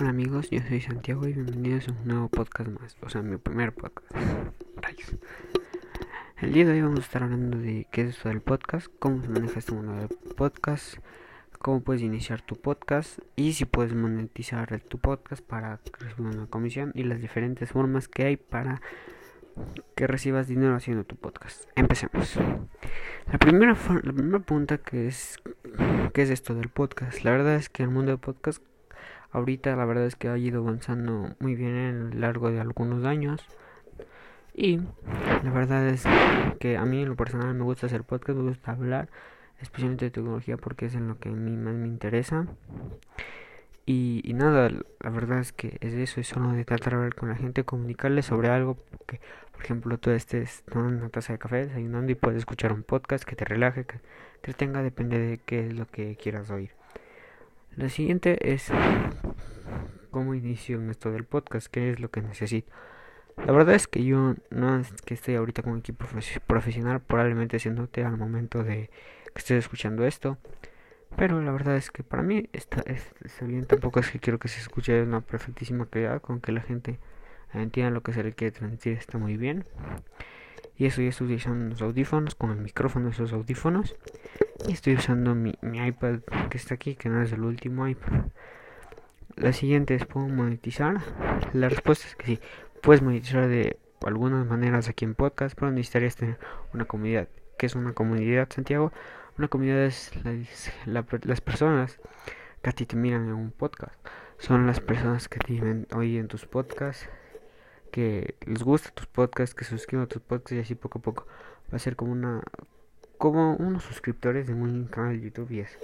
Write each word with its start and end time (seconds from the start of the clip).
Hola 0.00 0.10
amigos, 0.10 0.48
yo 0.50 0.60
soy 0.60 0.80
Santiago 0.80 1.26
y 1.26 1.32
bienvenidos 1.32 1.88
a 1.88 1.90
un 1.90 2.06
nuevo 2.06 2.28
podcast 2.28 2.70
más, 2.70 2.96
o 3.00 3.08
sea, 3.08 3.20
mi 3.20 3.36
primer 3.36 3.74
podcast. 3.74 4.06
El 6.40 6.52
día 6.52 6.64
de 6.64 6.70
hoy 6.70 6.82
vamos 6.82 7.00
a 7.00 7.02
estar 7.02 7.24
hablando 7.24 7.58
de 7.58 7.88
qué 7.90 8.02
es 8.02 8.10
esto 8.10 8.28
del 8.28 8.40
podcast, 8.40 8.86
cómo 9.00 9.20
se 9.22 9.28
maneja 9.28 9.58
este 9.58 9.72
mundo 9.72 9.94
del 9.94 10.08
podcast, 10.36 10.98
cómo 11.58 11.80
puedes 11.80 12.02
iniciar 12.02 12.42
tu 12.42 12.54
podcast 12.54 13.18
y 13.34 13.54
si 13.54 13.64
puedes 13.64 13.92
monetizar 13.92 14.78
tu 14.82 14.98
podcast 14.98 15.44
para 15.44 15.80
recibir 15.98 16.32
una 16.32 16.46
comisión 16.46 16.92
y 16.94 17.02
las 17.02 17.20
diferentes 17.20 17.72
formas 17.72 18.06
que 18.06 18.22
hay 18.22 18.36
para 18.36 18.80
que 19.96 20.06
recibas 20.06 20.46
dinero 20.46 20.76
haciendo 20.76 21.02
tu 21.02 21.16
podcast. 21.16 21.68
Empecemos. 21.74 22.36
La 23.32 23.38
primera 23.38 23.74
pregunta 23.74 24.78
que 24.78 25.08
es 25.08 25.38
¿qué 26.14 26.22
es 26.22 26.30
esto 26.30 26.54
del 26.54 26.68
podcast? 26.68 27.24
La 27.24 27.32
verdad 27.32 27.56
es 27.56 27.68
que 27.68 27.82
el 27.82 27.88
mundo 27.90 28.12
del 28.12 28.20
podcast 28.20 28.62
ahorita 29.32 29.76
la 29.76 29.84
verdad 29.84 30.06
es 30.06 30.16
que 30.16 30.28
ha 30.28 30.38
ido 30.38 30.62
avanzando 30.62 31.34
muy 31.40 31.54
bien 31.54 31.74
en 31.74 32.10
lo 32.10 32.16
largo 32.18 32.50
de 32.50 32.60
algunos 32.60 33.04
años. 33.04 33.44
Y 34.54 34.80
la 35.44 35.50
verdad 35.52 35.86
es 35.88 36.04
que 36.58 36.76
a 36.76 36.84
mí 36.84 37.02
en 37.02 37.08
lo 37.10 37.16
personal 37.16 37.54
me 37.54 37.62
gusta 37.62 37.86
hacer 37.86 38.02
podcast, 38.02 38.38
me 38.38 38.48
gusta 38.48 38.72
hablar, 38.72 39.08
especialmente 39.60 40.06
de 40.06 40.10
tecnología 40.10 40.56
porque 40.56 40.86
es 40.86 40.94
en 40.94 41.08
lo 41.08 41.18
que 41.18 41.28
a 41.28 41.32
mí 41.32 41.56
más 41.56 41.74
me 41.74 41.86
interesa. 41.86 42.46
Y, 43.90 44.34
nada, 44.34 44.68
la 44.68 45.10
verdad 45.10 45.38
es 45.38 45.52
que 45.52 45.78
es 45.80 45.94
eso, 45.94 46.20
es 46.20 46.26
solo 46.28 46.52
de 46.52 46.66
tratar 46.66 46.90
de 46.90 46.96
hablar 46.96 47.14
con 47.14 47.30
la 47.30 47.36
gente, 47.36 47.64
comunicarles 47.64 48.26
sobre 48.26 48.50
algo 48.50 48.76
que, 49.06 49.18
por 49.52 49.62
ejemplo, 49.62 49.96
tú 49.96 50.10
estés 50.10 50.62
tomando 50.70 50.98
una 50.98 51.08
taza 51.08 51.32
de 51.32 51.38
café, 51.38 51.66
desayunando 51.66 52.12
y 52.12 52.14
puedes 52.14 52.36
escuchar 52.38 52.74
un 52.74 52.82
podcast 52.82 53.24
que 53.24 53.34
te 53.34 53.46
relaje, 53.46 53.86
que 53.86 53.98
te 54.42 54.52
tenga, 54.52 54.82
depende 54.82 55.18
de 55.18 55.38
qué 55.38 55.68
es 55.68 55.72
lo 55.72 55.86
que 55.86 56.16
quieras 56.16 56.50
oír. 56.50 56.77
Lo 57.78 57.88
siguiente 57.88 58.52
es 58.52 58.72
cómo 60.10 60.34
inicio 60.34 60.82
esto 60.90 61.12
del 61.12 61.22
podcast, 61.22 61.68
qué 61.68 61.92
es 61.92 62.00
lo 62.00 62.10
que 62.10 62.20
necesito. 62.20 62.72
La 63.36 63.52
verdad 63.52 63.76
es 63.76 63.86
que 63.86 64.02
yo 64.02 64.34
no 64.50 64.80
es 64.80 64.90
que 65.02 65.14
esté 65.14 65.36
ahorita 65.36 65.62
con 65.62 65.74
un 65.74 65.78
equipo 65.78 66.04
profesional, 66.48 67.00
probablemente 67.00 67.60
siéndote 67.60 68.02
al 68.04 68.16
momento 68.16 68.64
de 68.64 68.90
que 69.32 69.38
estés 69.38 69.58
escuchando 69.58 70.04
esto. 70.04 70.38
Pero 71.16 71.40
la 71.40 71.52
verdad 71.52 71.76
es 71.76 71.92
que 71.92 72.02
para 72.02 72.24
mí 72.24 72.48
está, 72.52 72.82
está 72.82 73.44
bien, 73.44 73.64
tampoco 73.64 74.00
es 74.00 74.10
que 74.10 74.18
quiero 74.18 74.40
que 74.40 74.48
se 74.48 74.58
escuche 74.58 74.94
de 74.94 75.04
una 75.04 75.20
perfectísima 75.20 75.86
calidad, 75.86 76.20
con 76.20 76.40
que 76.40 76.50
la 76.50 76.62
gente 76.62 76.98
entienda 77.54 77.92
lo 77.92 78.02
que 78.02 78.12
se 78.12 78.24
le 78.24 78.32
quiere 78.32 78.50
transmitir, 78.50 78.94
está 78.94 79.18
muy 79.18 79.36
bien. 79.36 79.64
Y 80.76 80.86
eso 80.86 81.00
ya 81.00 81.10
estoy 81.10 81.26
utilizando 81.26 81.70
los 81.70 81.80
audífonos, 81.80 82.34
con 82.34 82.50
el 82.50 82.58
micrófono 82.58 83.10
esos 83.10 83.32
audífonos. 83.32 83.94
Estoy 84.66 84.94
usando 84.94 85.34
mi, 85.34 85.54
mi 85.62 85.78
iPad 85.78 86.20
que 86.50 86.58
está 86.58 86.74
aquí, 86.74 86.96
que 86.96 87.08
no 87.08 87.22
es 87.22 87.32
el 87.32 87.42
último 87.42 87.86
iPad. 87.86 88.24
La 89.36 89.52
siguiente 89.52 89.94
es, 89.94 90.04
¿puedo 90.04 90.26
monetizar? 90.28 90.96
La 91.52 91.68
respuesta 91.68 92.08
es 92.08 92.16
que 92.16 92.26
sí, 92.26 92.40
puedes 92.82 93.00
monetizar 93.00 93.46
de 93.46 93.78
algunas 94.04 94.44
maneras 94.46 94.88
aquí 94.88 95.04
en 95.04 95.14
podcast, 95.14 95.54
pero 95.56 95.70
necesitarías 95.70 96.16
tener 96.16 96.38
una 96.74 96.86
comunidad. 96.86 97.28
¿Qué 97.56 97.66
es 97.66 97.76
una 97.76 97.92
comunidad, 97.92 98.48
Santiago? 98.52 98.92
Una 99.38 99.46
comunidad 99.46 99.84
es 99.84 100.10
la, 100.24 100.34
la, 100.86 101.06
las 101.22 101.40
personas 101.40 102.00
que 102.60 102.70
a 102.70 102.72
ti 102.72 102.84
te 102.84 102.96
miran 102.96 103.26
en 103.26 103.34
un 103.34 103.52
podcast. 103.52 103.94
Son 104.38 104.66
las 104.66 104.80
personas 104.80 105.28
que 105.28 105.38
te 105.38 105.86
hoy 105.94 106.18
en 106.18 106.26
tus 106.26 106.46
podcasts, 106.46 107.08
que 107.92 108.34
les 108.44 108.64
gusta 108.64 108.90
tus 108.90 109.06
podcasts, 109.06 109.54
que 109.54 109.64
suscriban 109.64 110.06
a 110.06 110.08
tus 110.08 110.20
podcasts 110.20 110.52
y 110.52 110.58
así 110.58 110.74
poco 110.74 110.98
a 110.98 111.02
poco 111.02 111.26
va 111.72 111.76
a 111.76 111.78
ser 111.78 111.96
como 111.96 112.12
una 112.12 112.42
como 113.18 113.56
unos 113.56 113.82
suscriptores 113.82 114.46
de 114.46 114.54
un 114.54 114.86
canal 114.86 115.18
de 115.18 115.24
YouTube 115.24 115.50
y 115.50 115.60
eso. 115.60 115.78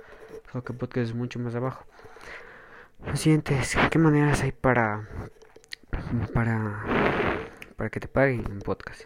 Solo 0.50 0.64
que 0.64 0.72
podcast 0.72 1.08
es 1.08 1.14
mucho 1.14 1.38
más 1.38 1.54
abajo. 1.54 1.84
Lo 3.04 3.16
siguiente 3.16 3.58
es, 3.58 3.76
¿qué 3.90 3.98
maneras 3.98 4.42
hay 4.42 4.52
para 4.52 5.08
para 6.32 6.84
para 7.76 7.90
que 7.90 8.00
te 8.00 8.08
paguen 8.08 8.50
un 8.50 8.60
podcast? 8.60 9.02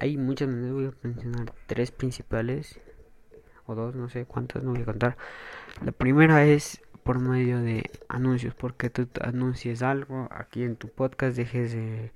Hay 0.00 0.16
muchas 0.16 0.48
maneras, 0.48 0.72
voy 0.72 0.86
a 0.86 0.92
mencionar 1.02 1.52
tres 1.66 1.90
principales 1.90 2.80
o 3.66 3.74
dos, 3.74 3.94
no 3.94 4.08
sé 4.08 4.24
cuántas, 4.24 4.62
no 4.62 4.70
voy 4.70 4.82
a 4.82 4.86
contar. 4.86 5.16
La 5.84 5.92
primera 5.92 6.44
es 6.46 6.80
por 7.02 7.18
medio 7.18 7.58
de 7.60 7.90
anuncios, 8.08 8.54
porque 8.54 8.90
tú 8.90 9.08
anuncies 9.20 9.82
algo 9.82 10.28
aquí 10.30 10.62
en 10.62 10.76
tu 10.76 10.88
podcast, 10.88 11.36
dejes 11.36 11.72
de 11.72 12.12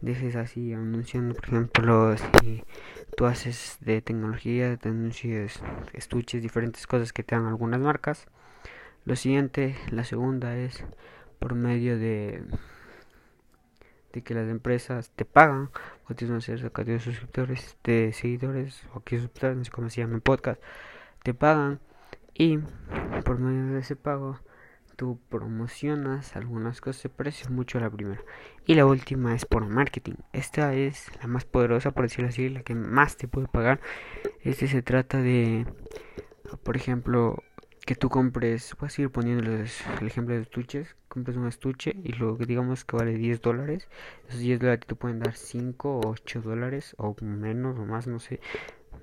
dejes 0.00 0.36
así 0.36 0.72
anunciando, 0.72 1.34
por 1.34 1.44
ejemplo, 1.46 2.16
si 2.16 2.64
tú 3.16 3.26
haces 3.26 3.78
de 3.80 4.02
tecnología, 4.02 4.76
te 4.76 4.88
anuncies 4.88 5.60
estuches, 5.92 6.42
diferentes 6.42 6.86
cosas 6.86 7.12
que 7.12 7.22
te 7.22 7.34
dan 7.34 7.46
algunas 7.46 7.80
marcas. 7.80 8.26
Lo 9.04 9.16
siguiente, 9.16 9.76
la 9.90 10.04
segunda 10.04 10.56
es 10.56 10.84
por 11.38 11.54
medio 11.54 11.98
de 11.98 12.42
de 14.16 14.22
que 14.22 14.32
las 14.32 14.48
empresas 14.48 15.10
te 15.14 15.26
pagan 15.26 15.68
o 16.08 16.14
tienes 16.14 16.46
cierta 16.46 16.70
cantidad 16.70 16.96
de 16.96 17.04
suscriptores, 17.04 17.76
de 17.84 18.14
seguidores 18.14 18.82
o 18.94 19.00
que 19.00 19.18
suscriptores, 19.18 19.68
cómo 19.68 19.90
se 19.90 20.00
llama 20.00 20.14
en 20.14 20.22
podcast, 20.22 20.62
te 21.22 21.34
pagan 21.34 21.80
y 22.32 22.58
por 23.26 23.38
medio 23.38 23.74
de 23.74 23.80
ese 23.80 23.94
pago 23.94 24.40
tú 24.96 25.20
promocionas 25.28 26.34
algunas 26.36 26.80
cosas, 26.80 27.02
se 27.02 27.08
parece 27.08 27.48
mucho 27.50 27.78
la 27.78 27.90
primera. 27.90 28.20
Y 28.66 28.74
la 28.74 28.86
última 28.86 29.34
es 29.34 29.44
por 29.44 29.66
marketing. 29.66 30.14
Esta 30.32 30.74
es 30.74 31.06
la 31.20 31.28
más 31.28 31.44
poderosa, 31.44 31.92
por 31.92 32.04
decirlo 32.04 32.28
así, 32.28 32.48
la 32.48 32.62
que 32.62 32.74
más 32.74 33.16
te 33.16 33.28
puede 33.28 33.46
pagar. 33.46 33.80
Este 34.42 34.66
se 34.68 34.82
trata 34.82 35.20
de, 35.20 35.66
por 36.62 36.76
ejemplo, 36.76 37.42
que 37.86 37.94
tú 37.94 38.08
compres, 38.08 38.74
voy 38.80 38.88
a 38.88 38.90
seguir 38.90 39.10
poniéndoles 39.10 39.84
el 40.00 40.08
ejemplo 40.08 40.34
de 40.34 40.42
estuches, 40.42 40.96
compres 41.08 41.36
un 41.36 41.46
estuche 41.46 41.94
y 42.02 42.12
luego 42.14 42.38
digamos 42.44 42.84
que 42.84 42.96
vale 42.96 43.14
10 43.14 43.40
dólares, 43.40 43.88
esos 44.28 44.40
10 44.40 44.58
dólares 44.58 44.86
te 44.86 44.96
pueden 44.96 45.20
dar 45.20 45.36
5 45.36 46.00
o 46.00 46.10
8 46.10 46.42
dólares 46.42 46.96
o 46.98 47.14
menos 47.22 47.78
o 47.78 47.84
más, 47.86 48.08
no 48.08 48.18
sé, 48.18 48.40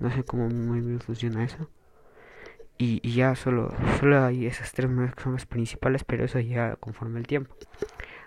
no 0.00 0.10
sé 0.10 0.22
cómo 0.24 0.50
muy 0.50 0.80
bien 0.80 1.00
funciona 1.00 1.44
eso. 1.44 1.70
Y, 2.76 3.00
ya 3.12 3.36
solo, 3.36 3.72
solo 4.00 4.24
hay 4.24 4.46
esas 4.46 4.72
tres 4.72 4.90
las 4.90 5.46
principales, 5.46 6.04
pero 6.04 6.24
eso 6.24 6.40
ya 6.40 6.76
conforme 6.76 7.20
el 7.20 7.26
tiempo. 7.26 7.54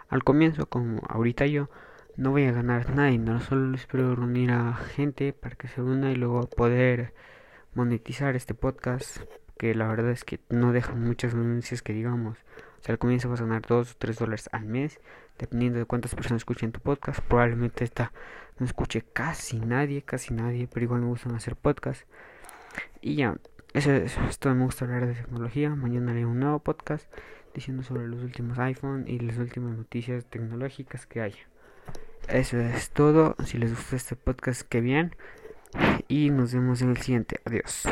Al 0.09 0.23
comienzo, 0.23 0.67
como 0.67 1.01
ahorita 1.09 1.45
yo, 1.47 1.69
no 2.15 2.31
voy 2.31 2.45
a 2.45 2.51
ganar 2.51 2.89
nada 2.95 3.11
y 3.11 3.17
no 3.17 3.41
solo 3.41 3.75
espero 3.75 4.15
reunir 4.15 4.51
a 4.51 4.73
gente 4.73 5.33
para 5.33 5.55
que 5.55 5.67
se 5.67 5.81
una 5.81 6.11
y 6.11 6.15
luego 6.15 6.47
poder 6.49 7.13
monetizar 7.75 8.35
este 8.35 8.53
podcast 8.53 9.19
que 9.57 9.75
la 9.75 9.87
verdad 9.87 10.11
es 10.11 10.23
que 10.23 10.39
no 10.49 10.71
dejan 10.71 11.03
muchas 11.03 11.33
anuncios 11.33 11.81
que 11.81 11.93
digamos. 11.93 12.37
O 12.79 12.83
sea, 12.83 12.93
al 12.93 12.99
comienzo 12.99 13.29
vas 13.29 13.41
a 13.41 13.43
ganar 13.43 13.63
2 13.67 13.91
o 13.91 13.95
3 13.97 14.17
dólares 14.17 14.49
al 14.51 14.65
mes, 14.65 14.99
dependiendo 15.37 15.79
de 15.79 15.85
cuántas 15.85 16.15
personas 16.15 16.41
escuchen 16.41 16.71
tu 16.71 16.79
podcast. 16.79 17.19
Probablemente 17.21 17.83
esta 17.83 18.11
no 18.59 18.65
escuche 18.65 19.03
casi 19.13 19.59
nadie, 19.59 20.03
casi 20.03 20.33
nadie, 20.33 20.67
pero 20.71 20.85
igual 20.85 21.01
me 21.01 21.07
gustan 21.07 21.35
hacer 21.35 21.55
podcast. 21.55 22.07
Y 23.01 23.15
ya, 23.15 23.35
eso 23.77 23.93
es, 23.93 24.39
todo. 24.39 24.55
Me 24.55 24.65
gusta 24.65 24.85
hablar 24.85 25.05
de 25.05 25.13
tecnología. 25.13 25.69
Mañana 25.69 26.11
haré 26.11 26.25
un 26.25 26.39
nuevo 26.39 26.59
podcast 26.59 27.05
diciendo 27.53 27.83
sobre 27.83 28.07
los 28.07 28.23
últimos 28.23 28.57
iPhone 28.59 29.05
y 29.07 29.19
las 29.19 29.37
últimas 29.37 29.77
noticias 29.77 30.25
tecnológicas 30.25 31.05
que 31.05 31.21
haya. 31.21 31.47
Eso 32.27 32.59
es 32.59 32.89
todo. 32.89 33.35
Si 33.45 33.57
les 33.57 33.71
gusta 33.75 33.95
este 33.95 34.15
podcast, 34.15 34.63
que 34.63 34.81
bien. 34.81 35.15
Y 36.07 36.31
nos 36.31 36.53
vemos 36.53 36.81
en 36.81 36.89
el 36.89 36.97
siguiente. 36.97 37.39
Adiós. 37.45 37.87